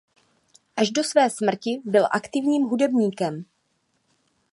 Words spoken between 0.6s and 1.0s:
Až